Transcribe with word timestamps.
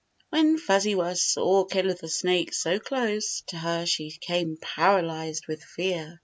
When 0.29 0.57
Fuzzy 0.57 0.95
Wuzz 0.95 1.19
saw 1.21 1.63
Killer 1.65 1.93
the 1.93 2.09
Snake 2.09 2.55
so 2.55 2.79
close 2.79 3.43
to 3.45 3.57
her 3.59 3.85
she 3.85 4.09
became 4.09 4.57
paralyzed 4.57 5.45
with 5.45 5.61
fear. 5.63 6.19